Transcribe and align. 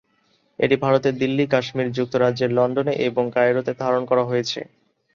এটি 0.59 0.75
ভারতের 0.77 1.13
দিল্লি, 1.17 1.43
কাশ্মীর, 1.47 1.87
যুক্তরাজ্যের 1.91 2.51
লন্ডনে 2.53 2.93
এবং 3.07 3.23
কায়রোতে 3.35 3.71
ধারণ 3.81 4.01
করা 4.05 4.23
হয়েছে। 4.25 4.59